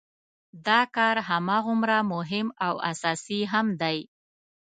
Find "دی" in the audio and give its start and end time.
3.81-3.99